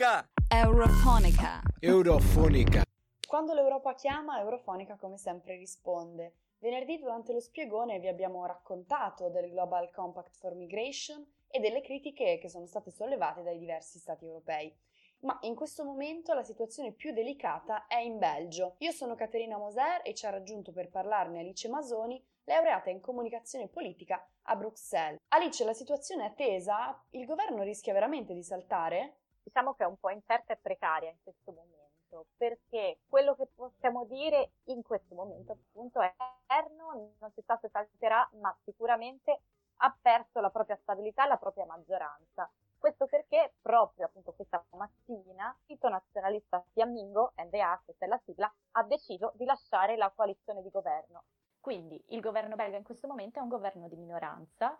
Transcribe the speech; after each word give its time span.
Eurofonica! 0.00 0.26
Eurofonica. 0.48 1.60
Eurofonica. 1.78 2.82
Quando 3.28 3.52
l'Europa 3.52 3.94
chiama, 3.94 4.40
Eurofonica 4.40 4.96
come 4.96 5.18
sempre 5.18 5.56
risponde. 5.56 6.32
Venerdì 6.60 6.98
durante 6.98 7.34
lo 7.34 7.40
spiegone 7.40 7.98
vi 7.98 8.08
abbiamo 8.08 8.46
raccontato 8.46 9.28
del 9.28 9.50
Global 9.50 9.90
Compact 9.90 10.38
for 10.38 10.54
Migration 10.54 11.22
e 11.50 11.60
delle 11.60 11.82
critiche 11.82 12.38
che 12.38 12.48
sono 12.48 12.64
state 12.64 12.90
sollevate 12.90 13.42
dai 13.42 13.58
diversi 13.58 13.98
stati 13.98 14.24
europei. 14.24 14.74
Ma 15.20 15.36
in 15.42 15.54
questo 15.54 15.84
momento 15.84 16.32
la 16.32 16.44
situazione 16.44 16.92
più 16.92 17.12
delicata 17.12 17.86
è 17.86 17.98
in 17.98 18.16
Belgio. 18.16 18.76
Io 18.78 18.92
sono 18.92 19.14
Caterina 19.14 19.58
Moser 19.58 20.00
e 20.02 20.14
ci 20.14 20.24
ha 20.24 20.30
raggiunto 20.30 20.72
per 20.72 20.88
parlarne 20.88 21.40
Alice 21.40 21.68
Masoni, 21.68 22.24
laureata 22.44 22.88
in 22.88 23.00
comunicazione 23.00 23.68
politica 23.68 24.26
a 24.44 24.56
Bruxelles. 24.56 25.20
Alice, 25.28 25.62
la 25.62 25.74
situazione 25.74 26.24
è 26.24 26.32
tesa? 26.34 27.04
Il 27.10 27.26
governo 27.26 27.62
rischia 27.62 27.92
veramente 27.92 28.32
di 28.32 28.42
saltare? 28.42 29.16
Diciamo 29.50 29.74
che 29.74 29.82
è 29.82 29.86
un 29.86 29.98
po' 29.98 30.10
incerta 30.10 30.52
e 30.52 30.58
precaria 30.58 31.10
in 31.10 31.16
questo 31.20 31.50
momento, 31.50 32.26
perché 32.36 33.00
quello 33.08 33.34
che 33.34 33.48
possiamo 33.52 34.04
dire 34.04 34.52
in 34.66 34.80
questo 34.84 35.16
momento 35.16 35.50
appunto 35.50 36.00
è 36.00 36.14
governo 36.46 37.14
non 37.18 37.32
si 37.32 37.42
sa 37.42 37.58
se 37.60 37.68
salterà, 37.68 38.30
ma 38.40 38.56
sicuramente 38.62 39.40
ha 39.78 39.98
perso 40.00 40.38
la 40.38 40.50
propria 40.50 40.76
stabilità 40.76 41.24
e 41.24 41.28
la 41.28 41.36
propria 41.36 41.66
maggioranza. 41.66 42.48
Questo 42.78 43.06
perché 43.06 43.54
proprio 43.60 44.06
appunto 44.06 44.30
questa 44.34 44.64
mattina 44.76 45.48
il 45.48 45.64
sito 45.66 45.88
nazionalista 45.88 46.64
fiammingo, 46.72 47.32
NDA, 47.34 47.82
questa 47.84 48.04
è 48.04 48.08
la 48.08 48.20
sigla, 48.24 48.54
ha 48.70 48.84
deciso 48.84 49.32
di 49.34 49.44
lasciare 49.44 49.96
la 49.96 50.12
coalizione 50.14 50.62
di 50.62 50.70
governo. 50.70 51.24
Quindi 51.58 52.00
il 52.10 52.20
governo 52.20 52.54
belga 52.54 52.76
in 52.76 52.84
questo 52.84 53.08
momento 53.08 53.40
è 53.40 53.42
un 53.42 53.48
governo 53.48 53.88
di 53.88 53.96
minoranza 53.96 54.78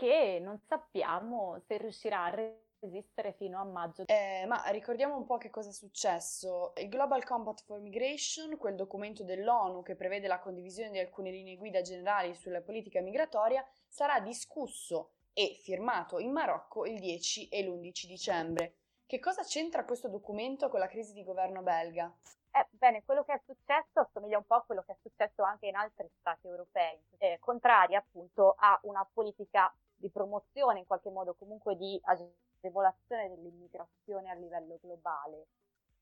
che 0.00 0.38
non 0.40 0.58
sappiamo 0.66 1.60
se 1.66 1.76
riuscirà 1.76 2.24
a 2.24 2.54
resistere 2.80 3.34
fino 3.34 3.60
a 3.60 3.64
maggio. 3.64 4.04
Eh, 4.06 4.46
ma 4.46 4.64
ricordiamo 4.68 5.14
un 5.14 5.26
po' 5.26 5.36
che 5.36 5.50
cosa 5.50 5.68
è 5.68 5.72
successo. 5.72 6.72
Il 6.76 6.88
Global 6.88 7.22
Compact 7.22 7.64
for 7.64 7.80
Migration, 7.80 8.56
quel 8.56 8.76
documento 8.76 9.24
dell'ONU 9.24 9.82
che 9.82 9.96
prevede 9.96 10.26
la 10.26 10.38
condivisione 10.38 10.88
di 10.88 10.98
alcune 10.98 11.30
linee 11.30 11.58
guida 11.58 11.82
generali 11.82 12.34
sulla 12.34 12.62
politica 12.62 13.02
migratoria, 13.02 13.62
sarà 13.86 14.20
discusso 14.20 15.10
e 15.34 15.58
firmato 15.60 16.18
in 16.18 16.32
Marocco 16.32 16.86
il 16.86 16.98
10 16.98 17.48
e 17.48 17.62
l'11 17.62 18.06
dicembre. 18.06 18.76
Che 19.04 19.18
cosa 19.18 19.42
c'entra 19.42 19.84
questo 19.84 20.08
documento 20.08 20.70
con 20.70 20.80
la 20.80 20.86
crisi 20.86 21.12
di 21.12 21.24
governo 21.24 21.60
belga? 21.60 22.10
Eh, 22.52 22.66
bene, 22.70 23.04
quello 23.04 23.22
che 23.22 23.34
è 23.34 23.40
successo 23.44 24.00
assomiglia 24.00 24.38
un 24.38 24.44
po' 24.44 24.56
a 24.56 24.62
quello 24.62 24.82
che 24.82 24.92
è 24.92 24.96
successo 25.02 25.42
anche 25.42 25.66
in 25.66 25.76
altri 25.76 26.08
stati 26.18 26.48
europei, 26.48 26.98
eh, 27.18 27.38
contrari 27.38 27.94
appunto 27.94 28.54
a 28.58 28.78
una 28.84 29.06
politica 29.12 29.72
di 30.00 30.10
promozione, 30.10 30.80
in 30.80 30.86
qualche 30.86 31.10
modo 31.10 31.34
comunque 31.34 31.76
di 31.76 32.00
agevolazione 32.02 33.28
dell'immigrazione 33.28 34.30
a 34.30 34.34
livello 34.34 34.78
globale. 34.80 35.46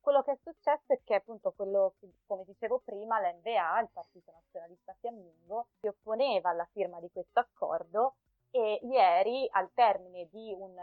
Quello 0.01 0.23
che 0.23 0.33
è 0.33 0.39
successo 0.43 0.93
è 0.93 1.01
che 1.03 1.17
appunto 1.17 1.53
quello 1.53 1.95
che, 1.99 2.09
come 2.27 2.45
dicevo 2.45 2.81
prima, 2.85 3.21
l'NVA, 3.21 3.81
il 3.81 3.89
Partito 3.93 4.31
Nazionalista 4.33 4.95
Fiammingo, 5.01 5.67
si 5.81 5.89
opponeva 5.89 6.51
alla 6.51 6.69
firma 6.73 7.01
di 7.01 7.11
questo 7.11 7.41
accordo 7.41 8.15
e 8.51 8.81
ieri, 8.85 9.47
al 9.51 9.71
termine 9.75 10.29
di 10.31 10.55
un 10.57 10.75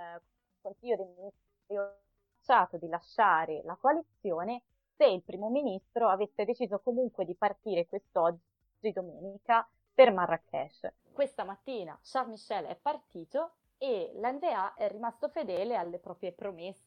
consiglio 0.61 0.97
dei 0.97 1.07
ministri, 1.07 1.75
ha 1.77 1.81
annunciato 1.81 2.77
di 2.77 2.87
lasciare 2.87 3.61
la 3.63 3.75
coalizione 3.75 4.61
se 4.95 5.05
il 5.05 5.23
primo 5.23 5.49
ministro 5.49 6.09
avesse 6.09 6.45
deciso 6.45 6.79
comunque 6.79 7.25
di 7.25 7.35
partire 7.35 7.87
quest'oggi, 7.87 8.41
domenica, 8.93 9.67
per 9.95 10.11
Marrakesh. 10.11 10.91
Questa 11.13 11.45
mattina 11.45 11.97
Charles 12.03 12.31
Michel 12.31 12.65
è 12.65 12.75
partito 12.75 13.53
e 13.77 14.11
l'NVA 14.13 14.73
è 14.73 14.89
rimasto 14.89 15.29
fedele 15.29 15.77
alle 15.77 15.99
proprie 15.99 16.33
promesse 16.33 16.83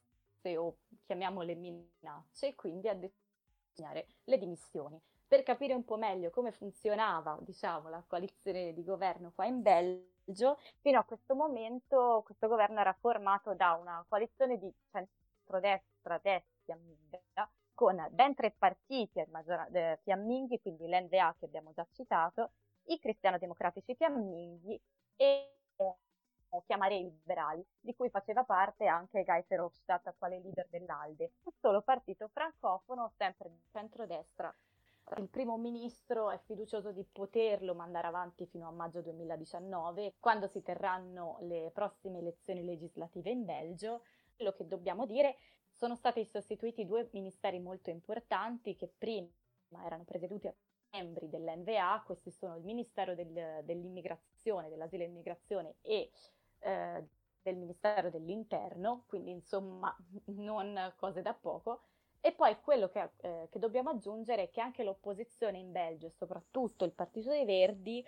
o 0.57 0.77
chiamiamole 1.07 1.55
minacce, 1.55 2.55
quindi 2.55 2.87
a 2.87 2.95
disegnare 2.95 4.09
le 4.25 4.39
dimissioni. 4.39 5.01
Per 5.27 5.43
capire 5.43 5.73
un 5.73 5.85
po' 5.85 5.97
meglio 5.97 6.31
come 6.31 6.53
funzionava, 6.53 7.39
diciamo, 7.41 7.89
la 7.89 8.05
coalizione 8.07 8.75
di 8.75 8.85
governo 8.85 9.33
qua 9.35 9.47
in 9.47 9.63
Belgio, 9.63 10.59
fino 10.81 10.99
a 10.99 11.05
questo 11.05 11.35
momento 11.35 12.23
questo 12.25 12.47
governo 12.47 12.81
era 12.81 12.93
formato 12.93 13.55
da 13.55 13.73
una 13.73 14.05
coalizione 14.07 14.59
di 14.59 14.71
centrodestra, 14.91 16.19
destra, 16.23 17.51
con 17.75 18.07
ben 18.11 18.35
tre 18.35 18.55
partiti 18.59 19.19
eh, 19.19 19.99
fiamminghi, 20.03 20.61
quindi 20.61 20.87
l'NVA 20.87 21.35
che 21.39 21.45
abbiamo 21.47 21.73
già 21.73 21.87
citato, 21.93 22.51
i 22.89 22.99
cristiano-democratici 22.99 23.95
fiamminghi 23.95 24.81
e 25.17 25.53
o 26.51 26.63
chiamarei 26.65 27.03
liberali, 27.03 27.65
di 27.81 27.95
cui 27.95 28.09
faceva 28.09 28.45
parte 28.45 28.87
anche 28.87 29.25
Guy 29.25 29.45
Verhofstadt, 29.47 30.15
quale 30.17 30.41
leader 30.41 30.67
dell'ALDE, 30.71 31.33
un 31.45 31.53
solo 31.61 31.83
partito 31.83 32.29
francofono, 32.29 33.13
sempre 33.17 33.51
di 33.51 33.61
centrodestra. 33.71 34.55
Il 35.17 35.29
primo 35.29 35.57
ministro 35.57 36.31
è 36.31 36.39
fiducioso 36.45 36.93
di 36.93 37.05
poterlo 37.11 37.75
mandare 37.75 38.07
avanti 38.07 38.47
fino 38.47 38.69
a 38.69 38.73
maggio 38.73 39.01
2019, 39.01 40.17
quando 40.21 40.47
si 40.49 40.63
terranno 40.63 41.39
le 41.41 41.71
prossime 41.73 42.19
elezioni 42.19 42.63
legislative 42.63 43.31
in 43.31 43.45
Belgio. 43.45 44.03
Quello 44.37 44.53
che 44.53 44.67
dobbiamo 44.67 45.07
dire 45.07 45.37
sono 45.71 45.95
stati 45.97 46.25
sostituiti 46.27 46.85
due 46.85 47.09
ministeri 47.13 47.59
molto 47.59 47.89
importanti 47.89 48.77
che 48.77 48.93
prima 48.99 49.29
erano 49.83 50.05
presieduti 50.05 50.47
membri 50.91 51.29
dell'NVA, 51.29 52.03
questi 52.05 52.31
sono 52.31 52.57
il 52.57 52.65
Ministero 52.65 53.15
del, 53.15 53.63
dell'Immigrazione, 53.65 54.69
dell'Asilo 54.69 55.03
e 55.03 55.07
Immigrazione 55.07 55.77
e 55.83 56.11
eh, 56.61 57.07
del 57.43 57.57
Ministero 57.57 58.11
dell'Interno, 58.11 59.05
quindi 59.07 59.31
insomma 59.31 59.95
non 60.37 60.93
cose 60.97 61.23
da 61.23 61.35
poco. 61.35 61.83
E 62.21 62.33
poi 62.33 62.61
quello 62.61 62.89
che, 62.89 63.13
eh, 63.19 63.49
che 63.51 63.59
dobbiamo 63.59 63.91
aggiungere 63.91 64.45
è 64.45 64.51
che 64.51 64.61
anche 64.61 64.83
l'opposizione 64.83 65.59
in 65.59 65.71
Belgio 65.71 66.07
e 66.07 66.11
soprattutto 66.11 66.85
il 66.85 66.93
Partito 66.93 67.31
dei 67.31 67.45
Verdi 67.45 68.05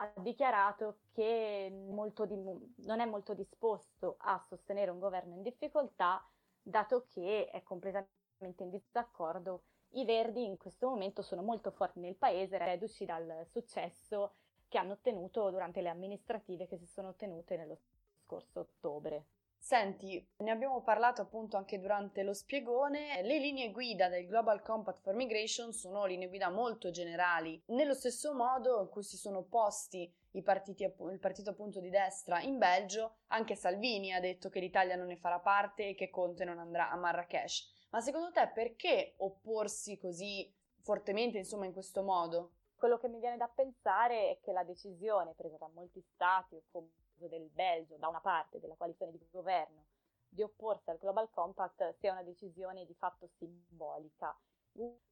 ha 0.00 0.12
dichiarato 0.16 0.98
che 1.12 1.68
di, 1.70 2.36
non 2.84 3.00
è 3.00 3.04
molto 3.04 3.34
disposto 3.34 4.16
a 4.18 4.44
sostenere 4.48 4.90
un 4.90 4.98
governo 4.98 5.34
in 5.34 5.42
difficoltà 5.42 6.24
dato 6.60 7.06
che 7.08 7.48
è 7.48 7.62
completamente 7.62 8.62
in 8.62 8.70
disaccordo. 8.70 9.62
I 9.92 10.04
Verdi 10.04 10.44
in 10.44 10.56
questo 10.56 10.88
momento 10.88 11.22
sono 11.22 11.42
molto 11.42 11.70
forti 11.70 12.00
nel 12.00 12.16
paese, 12.16 12.58
reduci 12.58 13.04
dal 13.04 13.46
successo 13.50 14.34
che 14.68 14.78
hanno 14.78 14.92
ottenuto 14.92 15.50
durante 15.50 15.80
le 15.80 15.88
amministrative 15.88 16.66
che 16.66 16.76
si 16.76 16.86
sono 16.86 17.14
tenute 17.14 17.56
nello 17.56 17.78
scorso 18.24 18.60
ottobre. 18.60 19.26
Senti, 19.60 20.24
ne 20.36 20.50
abbiamo 20.50 20.82
parlato 20.82 21.20
appunto 21.20 21.56
anche 21.56 21.80
durante 21.80 22.22
lo 22.22 22.32
spiegone, 22.32 23.20
le 23.22 23.38
linee 23.38 23.72
guida 23.72 24.08
del 24.08 24.26
Global 24.26 24.62
Compact 24.62 25.00
for 25.00 25.14
Migration 25.14 25.72
sono 25.72 26.04
linee 26.04 26.28
guida 26.28 26.48
molto 26.48 26.90
generali, 26.90 27.60
nello 27.66 27.94
stesso 27.94 28.34
modo 28.34 28.80
in 28.82 28.88
cui 28.88 29.02
si 29.02 29.16
sono 29.16 29.38
opposti 29.38 30.10
i 30.32 30.42
partiti, 30.42 30.84
il 30.84 31.18
partito 31.18 31.50
appunto 31.50 31.80
di 31.80 31.90
destra 31.90 32.40
in 32.40 32.56
Belgio, 32.56 33.16
anche 33.28 33.56
Salvini 33.56 34.12
ha 34.12 34.20
detto 34.20 34.48
che 34.48 34.60
l'Italia 34.60 34.96
non 34.96 35.08
ne 35.08 35.16
farà 35.16 35.40
parte 35.40 35.88
e 35.88 35.94
che 35.94 36.08
Conte 36.08 36.44
non 36.44 36.58
andrà 36.58 36.90
a 36.90 36.96
Marrakesh. 36.96 37.77
Ma 37.90 38.00
secondo 38.00 38.30
te 38.32 38.46
perché 38.48 39.14
opporsi 39.18 39.96
così 39.96 40.52
fortemente, 40.82 41.38
insomma, 41.38 41.64
in 41.64 41.72
questo 41.72 42.02
modo? 42.02 42.52
Quello 42.76 42.98
che 42.98 43.08
mi 43.08 43.18
viene 43.18 43.36
da 43.36 43.48
pensare 43.48 44.30
è 44.30 44.40
che 44.40 44.52
la 44.52 44.62
decisione 44.62 45.34
presa 45.34 45.56
da 45.56 45.68
molti 45.68 46.00
stati, 46.00 46.62
come 46.70 46.90
del 47.16 47.48
Belgio, 47.48 47.96
da 47.96 48.08
una 48.08 48.20
parte 48.20 48.60
della 48.60 48.76
coalizione 48.76 49.10
di 49.10 49.26
governo, 49.30 49.86
di 50.28 50.42
opporsi 50.42 50.90
al 50.90 50.98
Global 50.98 51.30
Compact 51.30 51.96
sia 51.98 52.12
una 52.12 52.22
decisione 52.22 52.84
di 52.84 52.94
fatto 52.94 53.26
simbolica. 53.38 54.38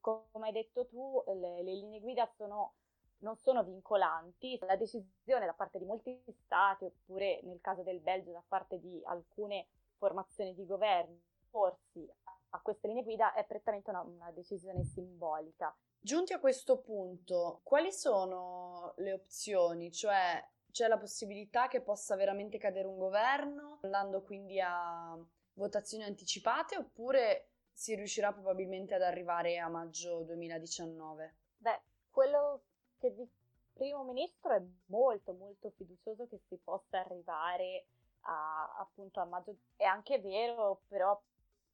Come 0.01 0.47
hai 0.47 0.53
detto 0.53 0.87
tu, 0.87 1.25
le, 1.27 1.63
le 1.63 1.75
linee 1.75 2.01
guida 2.01 2.31
sono, 2.37 2.75
non 3.19 3.37
sono 3.39 3.65
vincolanti, 3.65 4.59
la 4.61 4.77
decisione 4.77 5.47
da 5.47 5.55
parte 5.55 5.79
di 5.79 5.85
molti 5.85 6.23
stati, 6.45 6.85
oppure 6.85 7.41
nel 7.43 7.61
caso 7.61 7.83
del 7.83 8.01
Belgio 8.01 8.31
da 8.33 8.45
parte 8.47 8.79
di 8.79 9.01
alcune 9.05 9.67
formazioni 9.97 10.55
di 10.55 10.67
governo, 10.67 11.19
opporsi 11.49 12.09
a 12.51 12.61
queste 12.61 12.89
linee 12.89 13.03
guida 13.03 13.35
è 13.35 13.45
prettamente 13.45 13.91
una, 13.91 14.01
una 14.01 14.31
decisione 14.31 14.85
simbolica. 14.85 15.75
Giunti 16.01 16.33
a 16.33 16.39
questo 16.39 16.79
punto, 16.79 17.61
quali 17.63 17.93
sono 17.93 18.95
le 18.97 19.13
opzioni? 19.13 19.91
Cioè, 19.91 20.47
c'è 20.71 20.89
la 20.89 20.99
possibilità 20.99 21.69
che 21.69 21.81
possa 21.81 22.17
veramente 22.17 22.59
cadere 22.59 22.87
un 22.87 22.99
governo, 22.99 23.79
andando 23.83 24.23
quindi 24.23 24.61
a 24.61 25.19
votazioni 25.55 26.05
anticipate, 26.05 26.77
oppure 26.77 27.49
si 27.73 27.95
riuscirà 27.95 28.33
probabilmente 28.33 28.95
ad 28.95 29.03
arrivare 29.03 29.59
a 29.59 29.69
maggio 29.69 30.23
2019? 30.23 31.35
Beh, 31.59 31.81
quello 32.11 32.61
che 32.99 33.11
dice 33.11 33.23
il 33.23 33.73
primo 33.73 34.05
ministro 34.05 34.53
è 34.53 34.63
molto 34.87 35.33
molto 35.33 35.71
fiducioso 35.77 36.27
che 36.29 36.41
si 36.49 36.57
possa 36.57 37.01
arrivare 37.01 37.87
a, 38.21 38.77
appunto 38.79 39.21
a 39.21 39.25
maggio. 39.25 39.57
È 39.77 39.85
anche 39.85 40.19
vero, 40.21 40.83
però, 40.89 41.21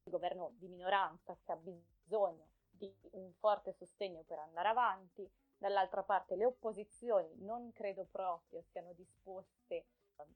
governo 0.09 0.51
di 0.57 0.67
minoranza 0.67 1.37
che 1.43 1.51
ha 1.51 1.55
bisogno 1.55 2.47
di 2.69 2.93
un 3.11 3.31
forte 3.33 3.73
sostegno 3.73 4.23
per 4.23 4.39
andare 4.39 4.67
avanti, 4.67 5.29
dall'altra 5.57 6.03
parte 6.03 6.35
le 6.35 6.45
opposizioni 6.45 7.35
non 7.37 7.71
credo 7.71 8.05
proprio 8.11 8.61
siano 8.71 8.93
disposte 8.93 9.85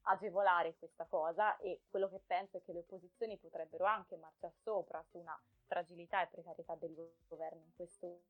agevolare 0.03 0.75
questa 0.77 1.05
cosa 1.05 1.57
e 1.57 1.81
quello 1.89 2.09
che 2.09 2.21
penso 2.25 2.57
è 2.57 2.61
che 2.63 2.73
le 2.73 2.79
opposizioni 2.79 3.37
potrebbero 3.37 3.85
anche 3.85 4.15
marciare 4.15 4.53
sopra 4.61 5.03
su 5.03 5.17
una 5.17 5.39
fragilità 5.65 6.21
e 6.23 6.27
precarietà 6.27 6.75
del 6.75 6.93
governo 7.27 7.61
in 7.63 7.75
questo 7.75 8.21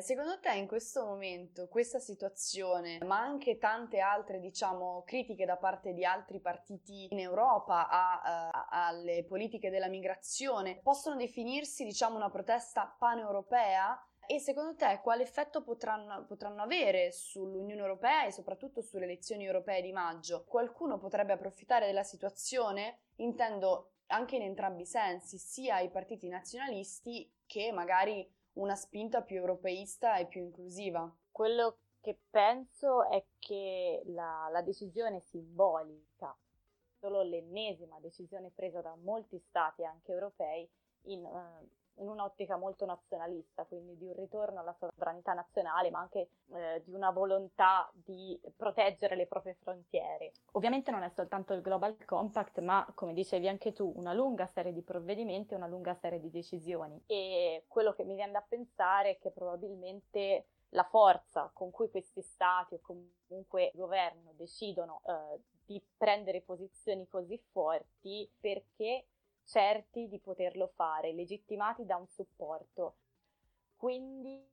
Secondo 0.00 0.38
te 0.40 0.52
in 0.52 0.66
questo 0.66 1.04
momento 1.04 1.68
questa 1.68 1.98
situazione, 1.98 2.98
ma 3.04 3.18
anche 3.18 3.56
tante 3.56 3.98
altre, 3.98 4.40
diciamo, 4.40 5.02
critiche 5.06 5.46
da 5.46 5.56
parte 5.56 5.94
di 5.94 6.04
altri 6.04 6.38
partiti 6.38 7.08
in 7.10 7.18
Europa 7.18 7.88
a, 7.88 8.50
a, 8.50 8.86
alle 8.86 9.24
politiche 9.24 9.70
della 9.70 9.88
migrazione, 9.88 10.80
possono 10.82 11.16
definirsi, 11.16 11.84
diciamo, 11.84 12.16
una 12.16 12.30
protesta 12.30 12.94
paneuropea? 12.98 13.98
E 14.26 14.38
secondo 14.38 14.74
te 14.74 15.00
quale 15.02 15.22
effetto 15.22 15.62
potranno, 15.62 16.24
potranno, 16.26 16.62
avere 16.62 17.12
sull'Unione 17.12 17.80
Europea 17.80 18.26
e 18.26 18.32
soprattutto 18.32 18.82
sulle 18.82 19.04
elezioni 19.04 19.44
europee 19.44 19.80
di 19.80 19.92
maggio? 19.92 20.44
Qualcuno 20.44 20.98
potrebbe 20.98 21.32
approfittare 21.32 21.86
della 21.86 22.02
situazione? 22.02 22.98
Intendo 23.16 23.92
anche 24.08 24.36
in 24.36 24.42
entrambi 24.42 24.82
i 24.82 24.86
sensi, 24.86 25.38
sia 25.38 25.78
i 25.78 25.90
partiti 25.90 26.28
nazionalisti 26.28 27.32
che 27.46 27.72
magari 27.72 28.28
una 28.56 28.74
spinta 28.74 29.22
più 29.22 29.36
europeista 29.36 30.16
e 30.16 30.26
più 30.26 30.42
inclusiva. 30.42 31.10
Quello 31.30 31.78
che 32.00 32.18
penso 32.30 33.08
è 33.08 33.24
che 33.38 34.02
la, 34.06 34.48
la 34.50 34.62
decisione 34.62 35.20
simbolica, 35.20 36.36
solo 36.98 37.22
l'ennesima 37.22 37.98
decisione 38.00 38.50
presa 38.54 38.80
da 38.80 38.94
molti 38.96 39.38
stati 39.38 39.84
anche 39.84 40.12
europei 40.12 40.68
in, 41.06 41.24
uh, 41.24 41.68
in 41.98 42.08
un'ottica 42.08 42.56
molto 42.56 42.84
nazionalista, 42.84 43.64
quindi 43.64 43.96
di 43.96 44.06
un 44.06 44.14
ritorno 44.14 44.60
alla 44.60 44.74
sovranità 44.74 45.32
nazionale, 45.32 45.90
ma 45.90 46.00
anche 46.00 46.30
eh, 46.52 46.82
di 46.84 46.92
una 46.92 47.10
volontà 47.10 47.90
di 47.92 48.38
proteggere 48.56 49.16
le 49.16 49.26
proprie 49.26 49.54
frontiere. 49.54 50.32
Ovviamente 50.52 50.90
non 50.90 51.02
è 51.02 51.08
soltanto 51.10 51.52
il 51.52 51.62
Global 51.62 51.96
Compact, 52.04 52.60
ma 52.60 52.86
come 52.94 53.12
dicevi 53.12 53.48
anche 53.48 53.72
tu, 53.72 53.92
una 53.96 54.12
lunga 54.12 54.46
serie 54.46 54.72
di 54.72 54.82
provvedimenti, 54.82 55.54
una 55.54 55.66
lunga 55.66 55.94
serie 55.94 56.20
di 56.20 56.30
decisioni. 56.30 57.02
E 57.06 57.64
quello 57.68 57.92
che 57.92 58.04
mi 58.04 58.14
viene 58.14 58.32
da 58.32 58.44
pensare 58.46 59.10
è 59.10 59.18
che 59.18 59.30
probabilmente 59.30 60.46
la 60.70 60.84
forza 60.84 61.50
con 61.52 61.70
cui 61.70 61.88
questi 61.88 62.20
stati 62.22 62.74
o 62.74 62.80
comunque 62.80 63.66
il 63.66 63.70
governo 63.74 64.32
decidono 64.34 65.00
eh, 65.06 65.40
di 65.64 65.82
prendere 65.96 66.42
posizioni 66.42 67.08
così 67.08 67.38
forti 67.50 68.30
perché 68.38 69.06
certi 69.46 70.08
di 70.08 70.18
poterlo 70.18 70.66
fare, 70.74 71.12
legittimati 71.12 71.86
da 71.86 71.96
un 71.96 72.06
supporto. 72.08 72.96
Quindi 73.76 74.44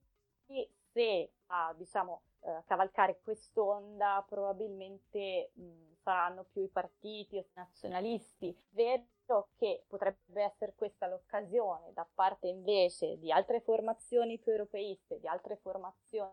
se 0.92 1.31
a 1.48 1.74
diciamo, 1.75 2.22
eh, 2.42 2.63
cavalcare 2.66 3.19
quest'onda 3.22 4.24
probabilmente 4.28 5.51
mh, 5.54 5.95
saranno 6.04 6.44
più 6.44 6.62
i 6.63 6.69
partiti 6.69 7.38
o 7.38 7.45
nazionalisti. 7.54 8.56
Vero 8.69 9.50
che 9.56 9.84
potrebbe 9.88 10.44
essere 10.44 10.75
questa 10.75 11.07
l'occasione 11.07 11.94
da 11.94 12.07
parte 12.13 12.48
invece 12.48 13.18
di 13.18 13.31
altre 13.31 13.62
formazioni 13.62 14.38
più 14.38 14.51
europeiste, 14.51 15.19
di 15.19 15.28
altre 15.28 15.56
formazioni 15.57 16.31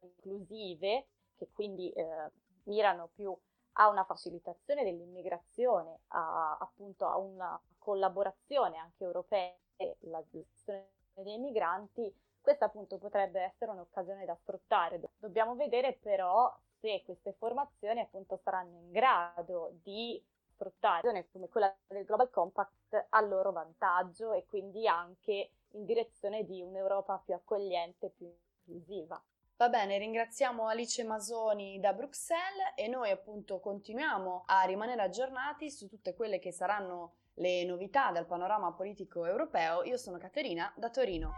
inclusive, 0.00 1.06
che 1.36 1.48
quindi 1.52 1.90
eh, 1.92 2.30
mirano 2.64 3.08
più 3.14 3.36
a 3.78 3.88
una 3.88 4.04
facilitazione 4.04 4.84
dell'immigrazione, 4.84 6.00
a, 6.08 6.56
appunto 6.58 7.06
a 7.06 7.16
una 7.16 7.60
collaborazione 7.86 8.78
anche 8.78 9.04
europea 9.04 9.54
la 10.00 10.20
gestione 10.28 10.88
dei 11.14 11.38
migranti, 11.38 12.12
questa 12.40 12.64
appunto 12.64 12.98
potrebbe 12.98 13.40
essere 13.42 13.70
un'occasione 13.70 14.24
da 14.24 14.34
sfruttare. 14.34 15.00
Dobbiamo 15.18 15.54
vedere 15.54 15.92
però 15.92 16.52
se 16.80 17.02
queste 17.04 17.32
formazioni 17.34 18.00
appunto 18.00 18.40
saranno 18.42 18.76
in 18.76 18.90
grado 18.90 19.70
di 19.84 20.20
sfruttare 20.50 21.28
come 21.30 21.48
quella 21.48 21.72
del 21.86 22.04
Global 22.04 22.28
Compact 22.30 23.06
a 23.10 23.20
loro 23.20 23.52
vantaggio 23.52 24.32
e 24.32 24.46
quindi 24.46 24.88
anche 24.88 25.50
in 25.70 25.84
direzione 25.84 26.44
di 26.44 26.62
un'Europa 26.62 27.22
più 27.24 27.34
accogliente, 27.34 28.10
più 28.10 28.26
inclusiva. 28.64 29.22
Va 29.58 29.68
bene, 29.68 29.96
ringraziamo 29.98 30.66
Alice 30.66 31.02
Masoni 31.04 31.78
da 31.78 31.92
Bruxelles 31.92 32.72
e 32.74 32.88
noi 32.88 33.10
appunto 33.10 33.60
continuiamo 33.60 34.42
a 34.46 34.62
rimanere 34.64 35.02
aggiornati 35.02 35.70
su 35.70 35.88
tutte 35.88 36.14
quelle 36.14 36.38
che 36.38 36.52
saranno 36.52 37.14
le 37.36 37.64
novità 37.64 38.10
del 38.12 38.26
panorama 38.26 38.72
politico 38.72 39.24
europeo. 39.26 39.82
Io 39.84 39.96
sono 39.96 40.18
Caterina 40.18 40.72
da 40.76 40.90
Torino. 40.90 41.32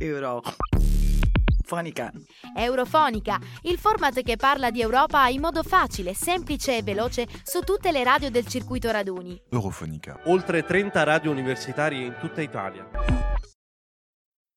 Eurofonica. 0.00 0.52
Eurofonica, 2.54 3.38
il 3.62 3.78
format 3.78 4.22
che 4.22 4.36
parla 4.36 4.70
di 4.70 4.80
Europa 4.80 5.28
in 5.28 5.40
modo 5.40 5.62
facile, 5.62 6.14
semplice 6.14 6.76
e 6.76 6.82
veloce 6.82 7.26
su 7.42 7.60
tutte 7.60 7.92
le 7.92 8.04
radio 8.04 8.30
del 8.30 8.46
circuito 8.46 8.90
raduni. 8.90 9.40
Eurofonica. 9.50 10.20
Oltre 10.26 10.64
30 10.64 11.02
radio 11.02 11.30
universitarie 11.30 12.04
in 12.04 12.16
tutta 12.20 12.42
Italia 12.42 13.21